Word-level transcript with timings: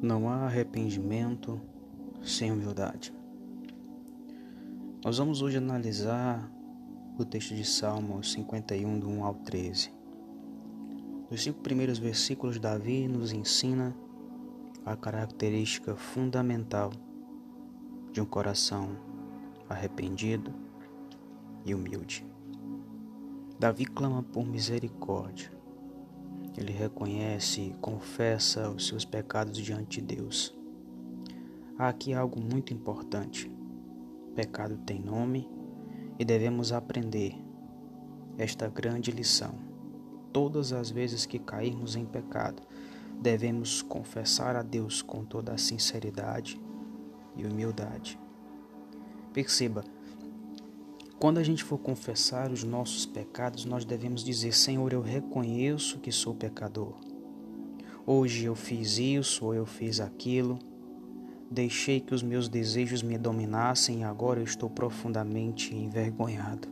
Não 0.00 0.28
há 0.28 0.44
arrependimento 0.44 1.60
sem 2.22 2.52
humildade. 2.52 3.12
Nós 5.04 5.18
vamos 5.18 5.42
hoje 5.42 5.56
analisar 5.58 6.48
o 7.18 7.24
texto 7.24 7.52
de 7.52 7.64
Salmos 7.64 8.30
51, 8.30 9.00
do 9.00 9.08
1 9.08 9.24
ao 9.24 9.34
13. 9.34 9.92
Nos 11.28 11.42
cinco 11.42 11.60
primeiros 11.62 11.98
versículos, 11.98 12.60
Davi 12.60 13.08
nos 13.08 13.32
ensina 13.32 13.92
a 14.86 14.94
característica 14.94 15.96
fundamental 15.96 16.92
de 18.12 18.20
um 18.20 18.24
coração 18.24 18.96
arrependido 19.68 20.54
e 21.66 21.74
humilde. 21.74 22.24
Davi 23.58 23.84
clama 23.84 24.22
por 24.22 24.46
misericórdia 24.46 25.57
ele 26.58 26.72
reconhece 26.72 27.72
confessa 27.80 28.68
os 28.68 28.88
seus 28.88 29.04
pecados 29.04 29.56
diante 29.58 30.00
de 30.00 30.16
Deus. 30.16 30.52
Há 31.78 31.88
aqui 31.88 32.12
algo 32.12 32.40
muito 32.40 32.74
importante. 32.74 33.50
pecado 34.34 34.76
tem 34.78 35.00
nome 35.00 35.48
e 36.18 36.24
devemos 36.24 36.72
aprender 36.72 37.34
esta 38.36 38.68
grande 38.68 39.12
lição. 39.12 39.54
Todas 40.32 40.72
as 40.72 40.90
vezes 40.90 41.24
que 41.24 41.38
cairmos 41.38 41.94
em 41.94 42.04
pecado, 42.04 42.62
devemos 43.20 43.80
confessar 43.80 44.56
a 44.56 44.62
Deus 44.62 45.00
com 45.00 45.24
toda 45.24 45.52
a 45.52 45.58
sinceridade 45.58 46.60
e 47.36 47.46
humildade. 47.46 48.18
Perceba, 49.32 49.84
quando 51.18 51.38
a 51.38 51.42
gente 51.42 51.64
for 51.64 51.78
confessar 51.78 52.52
os 52.52 52.62
nossos 52.62 53.04
pecados, 53.04 53.64
nós 53.64 53.84
devemos 53.84 54.22
dizer: 54.22 54.54
Senhor, 54.54 54.92
eu 54.92 55.00
reconheço 55.00 55.98
que 55.98 56.12
sou 56.12 56.34
pecador. 56.34 56.94
Hoje 58.06 58.44
eu 58.44 58.54
fiz 58.54 58.98
isso 58.98 59.44
ou 59.44 59.54
eu 59.54 59.66
fiz 59.66 60.00
aquilo. 60.00 60.58
Deixei 61.50 62.00
que 62.00 62.14
os 62.14 62.22
meus 62.22 62.48
desejos 62.48 63.02
me 63.02 63.18
dominassem 63.18 64.00
e 64.00 64.04
agora 64.04 64.38
eu 64.38 64.44
estou 64.44 64.70
profundamente 64.70 65.74
envergonhado. 65.74 66.68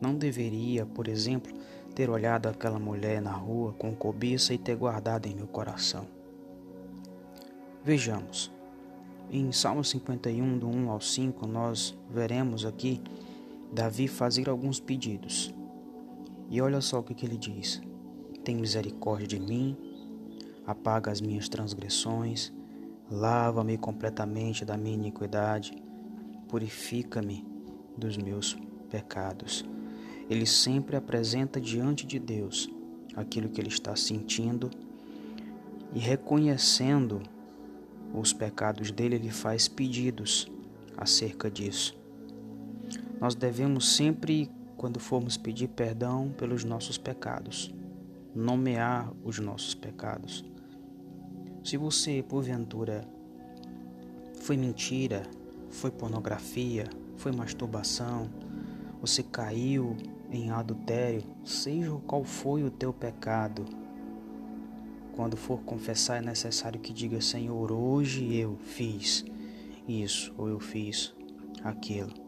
Não 0.00 0.14
deveria, 0.14 0.86
por 0.86 1.08
exemplo, 1.08 1.52
ter 1.94 2.08
olhado 2.10 2.48
aquela 2.48 2.78
mulher 2.78 3.20
na 3.20 3.32
rua 3.32 3.72
com 3.72 3.94
cobiça 3.94 4.54
e 4.54 4.58
ter 4.58 4.76
guardado 4.76 5.26
em 5.26 5.34
meu 5.34 5.46
coração. 5.46 6.06
Vejamos. 7.82 8.52
Em 9.30 9.50
Salmo 9.52 9.82
51, 9.82 10.58
do 10.58 10.68
1 10.68 10.90
ao 10.90 11.00
5, 11.00 11.46
nós 11.46 11.96
veremos 12.10 12.64
aqui 12.64 13.00
Davi 13.74 14.06
fazer 14.06 14.48
alguns 14.48 14.78
pedidos. 14.78 15.52
E 16.48 16.60
olha 16.60 16.80
só 16.80 17.00
o 17.00 17.02
que, 17.02 17.12
que 17.12 17.26
ele 17.26 17.36
diz: 17.36 17.82
Tem 18.44 18.54
misericórdia 18.54 19.26
de 19.26 19.40
mim, 19.40 19.76
apaga 20.64 21.10
as 21.10 21.20
minhas 21.20 21.48
transgressões, 21.48 22.52
lava-me 23.10 23.76
completamente 23.76 24.64
da 24.64 24.76
minha 24.76 24.94
iniquidade, 24.94 25.74
purifica-me 26.48 27.44
dos 27.98 28.16
meus 28.16 28.56
pecados. 28.88 29.64
Ele 30.30 30.46
sempre 30.46 30.94
apresenta 30.94 31.60
diante 31.60 32.06
de 32.06 32.20
Deus 32.20 32.70
aquilo 33.16 33.48
que 33.48 33.60
ele 33.60 33.70
está 33.70 33.96
sentindo 33.96 34.70
e 35.92 35.98
reconhecendo 35.98 37.20
os 38.14 38.32
pecados 38.32 38.92
dele, 38.92 39.16
ele 39.16 39.30
faz 39.30 39.66
pedidos 39.66 40.46
acerca 40.96 41.50
disso. 41.50 42.03
Nós 43.24 43.34
devemos 43.34 43.96
sempre, 43.96 44.50
quando 44.76 45.00
formos 45.00 45.38
pedir 45.38 45.68
perdão 45.68 46.30
pelos 46.36 46.62
nossos 46.62 46.98
pecados, 46.98 47.72
nomear 48.34 49.10
os 49.24 49.38
nossos 49.38 49.74
pecados. 49.74 50.44
Se 51.64 51.78
você, 51.78 52.22
porventura, 52.22 53.08
foi 54.42 54.58
mentira, 54.58 55.22
foi 55.70 55.90
pornografia, 55.90 56.84
foi 57.16 57.32
masturbação, 57.32 58.28
você 59.00 59.22
caiu 59.22 59.96
em 60.30 60.50
adultério, 60.50 61.22
seja 61.46 61.92
qual 62.06 62.24
foi 62.24 62.62
o 62.62 62.70
teu 62.70 62.92
pecado, 62.92 63.64
quando 65.16 65.34
for 65.34 65.62
confessar, 65.62 66.18
é 66.18 66.26
necessário 66.26 66.78
que 66.78 66.92
diga: 66.92 67.22
Senhor, 67.22 67.72
hoje 67.72 68.36
eu 68.36 68.58
fiz 68.58 69.24
isso 69.88 70.30
ou 70.36 70.46
eu 70.46 70.60
fiz 70.60 71.14
aquilo. 71.64 72.23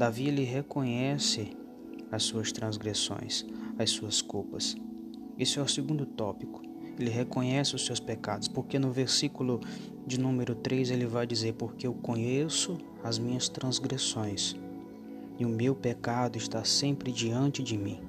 Davi 0.00 0.28
ele 0.28 0.44
reconhece 0.44 1.54
as 2.10 2.22
suas 2.22 2.50
transgressões, 2.50 3.44
as 3.78 3.90
suas 3.90 4.22
culpas. 4.22 4.74
Esse 5.38 5.58
é 5.58 5.62
o 5.62 5.68
segundo 5.68 6.06
tópico. 6.06 6.62
Ele 6.98 7.10
reconhece 7.10 7.76
os 7.76 7.84
seus 7.84 8.00
pecados, 8.00 8.48
porque 8.48 8.78
no 8.78 8.90
versículo 8.90 9.60
de 10.06 10.18
número 10.18 10.54
3 10.54 10.90
ele 10.90 11.04
vai 11.04 11.26
dizer: 11.26 11.52
Porque 11.52 11.86
eu 11.86 11.92
conheço 11.92 12.78
as 13.04 13.18
minhas 13.18 13.50
transgressões, 13.50 14.56
e 15.38 15.44
o 15.44 15.50
meu 15.50 15.74
pecado 15.74 16.38
está 16.38 16.64
sempre 16.64 17.12
diante 17.12 17.62
de 17.62 17.76
mim. 17.76 18.00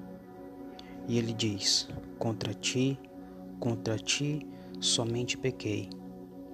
E 1.10 1.18
ele 1.18 1.34
diz: 1.34 1.90
Contra 2.18 2.54
ti, 2.54 2.98
contra 3.60 3.98
ti 3.98 4.48
somente 4.80 5.38
pequei, 5.38 5.90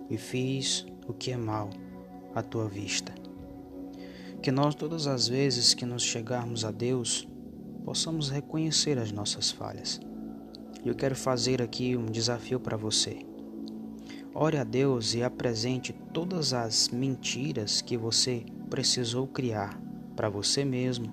e 0.09 0.17
fiz 0.17 0.83
o 1.07 1.13
que 1.13 1.29
é 1.29 1.37
mal 1.37 1.69
à 2.33 2.41
tua 2.41 2.67
vista 2.67 3.26
que 4.41 4.51
nós, 4.51 4.75
todas 4.75 5.07
as 5.07 5.27
vezes 5.27 5.73
que 5.73 5.85
nos 5.85 6.03
chegarmos 6.03 6.63
a 6.63 6.71
Deus, 6.71 7.27
possamos 7.83 8.29
reconhecer 8.29 8.97
as 8.97 9.11
nossas 9.11 9.51
falhas. 9.51 9.99
Eu 10.85 10.95
quero 10.95 11.15
fazer 11.15 11.61
aqui 11.61 11.95
um 11.97 12.05
desafio 12.05 12.59
para 12.59 12.77
você. 12.77 13.25
Ore 14.33 14.57
a 14.57 14.63
Deus 14.63 15.15
e 15.15 15.23
apresente 15.23 15.93
todas 16.13 16.53
as 16.53 16.89
mentiras 16.89 17.81
que 17.81 17.97
você 17.97 18.45
precisou 18.69 19.27
criar 19.27 19.79
para 20.15 20.29
você 20.29 20.63
mesmo 20.63 21.11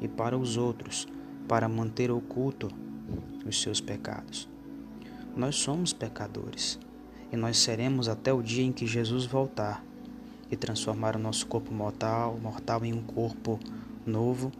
e 0.00 0.06
para 0.06 0.36
os 0.36 0.56
outros 0.56 1.06
para 1.48 1.68
manter 1.68 2.10
oculto 2.10 2.68
os 3.46 3.60
seus 3.60 3.80
pecados. 3.80 4.48
Nós 5.34 5.56
somos 5.56 5.92
pecadores 5.92 6.78
e 7.32 7.36
nós 7.36 7.58
seremos 7.58 8.08
até 8.08 8.32
o 8.32 8.42
dia 8.42 8.64
em 8.64 8.72
que 8.72 8.86
Jesus 8.86 9.24
voltar 9.24 9.84
e 10.50 10.56
transformar 10.56 11.16
o 11.16 11.18
nosso 11.18 11.46
corpo 11.46 11.72
mortal, 11.72 12.38
mortal 12.42 12.84
em 12.84 12.92
um 12.92 13.02
corpo 13.02 13.58
novo 14.04 14.50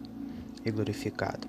e 0.64 0.70
glorificado. 0.70 1.48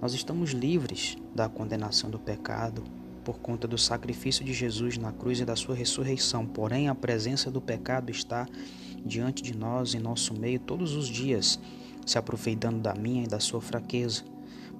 Nós 0.00 0.14
estamos 0.14 0.50
livres 0.50 1.16
da 1.34 1.48
condenação 1.48 2.10
do 2.10 2.18
pecado 2.18 2.82
por 3.24 3.38
conta 3.38 3.66
do 3.66 3.76
sacrifício 3.76 4.44
de 4.44 4.54
Jesus 4.54 4.96
na 4.96 5.12
cruz 5.12 5.40
e 5.40 5.44
da 5.44 5.56
sua 5.56 5.74
ressurreição. 5.74 6.46
Porém, 6.46 6.88
a 6.88 6.94
presença 6.94 7.50
do 7.50 7.60
pecado 7.60 8.10
está 8.10 8.46
diante 9.04 9.42
de 9.42 9.56
nós, 9.56 9.94
em 9.94 9.98
nosso 9.98 10.32
meio, 10.32 10.60
todos 10.60 10.94
os 10.94 11.08
dias, 11.08 11.58
se 12.04 12.18
aproveitando 12.18 12.80
da 12.80 12.94
minha 12.94 13.24
e 13.24 13.28
da 13.28 13.40
sua 13.40 13.60
fraqueza. 13.60 14.22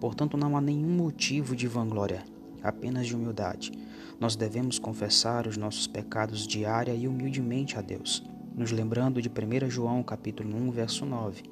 Portanto, 0.01 0.37
não 0.37 0.57
há 0.57 0.61
nenhum 0.61 0.91
motivo 0.91 1.57
de 1.57 1.67
vanglória, 1.67 2.23
apenas 2.63 3.07
de 3.07 3.17
humildade. 3.17 3.73
Nós 4.21 4.37
devemos 4.37 4.79
confessar 4.79 5.47
os 5.47 5.57
nossos 5.57 5.87
pecados 5.87 6.47
diária 6.47 6.95
e 6.95 7.09
humildemente 7.09 7.77
a 7.77 7.81
Deus 7.81 8.23
nos 8.57 8.73
lembrando 8.73 9.21
de 9.21 9.29
1 9.29 9.69
João 9.69 10.03
capítulo 10.03 10.57
1, 10.57 10.71
verso 10.71 11.05
9. 11.05 11.43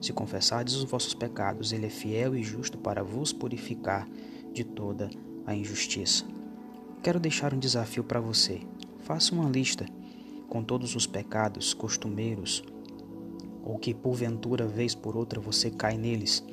Se 0.00 0.12
confessardes 0.12 0.76
os 0.76 0.84
vossos 0.84 1.12
pecados, 1.12 1.72
ele 1.72 1.86
é 1.86 1.90
fiel 1.90 2.36
e 2.36 2.44
justo 2.44 2.78
para 2.78 3.02
vos 3.02 3.32
purificar 3.32 4.08
de 4.52 4.62
toda 4.62 5.10
a 5.44 5.52
injustiça. 5.52 6.24
Quero 7.02 7.18
deixar 7.18 7.52
um 7.52 7.58
desafio 7.58 8.04
para 8.04 8.20
você. 8.20 8.60
Faça 9.00 9.34
uma 9.34 9.50
lista 9.50 9.84
com 10.48 10.62
todos 10.62 10.94
os 10.94 11.08
pecados 11.08 11.74
costumeiros 11.74 12.62
ou 13.64 13.76
que 13.76 13.92
porventura 13.92 14.68
vez 14.68 14.94
por 14.94 15.16
outra 15.16 15.40
você 15.40 15.72
cai 15.72 15.98
neles 15.98 16.44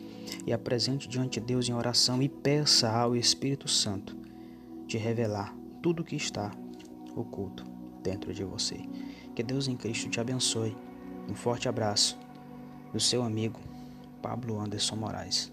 e 0.48 0.52
apresente 0.52 1.08
diante 1.08 1.40
de 1.40 1.46
Deus 1.46 1.70
em 1.70 1.74
oração 1.74 2.24
e 2.24 2.28
peça 2.28 2.90
ao 2.90 3.16
Espírito 3.16 3.68
Santo 3.68 4.18
de 4.88 4.98
revelar 4.98 5.56
tudo 5.82 6.02
o 6.02 6.06
que 6.06 6.16
está 6.16 6.52
oculto 7.16 7.81
dentro 8.02 8.34
de 8.34 8.44
você. 8.44 8.78
Que 9.36 9.44
Deus 9.44 9.68
em 9.68 9.76
Cristo 9.76 10.10
te 10.10 10.20
abençoe. 10.20 10.76
Um 11.30 11.36
forte 11.36 11.70
abraço 11.70 12.18
do 12.92 13.00
seu 13.00 13.24
amigo 13.24 13.60
Pablo 14.22 14.60
Anderson 14.60 14.96
Moraes. 14.96 15.52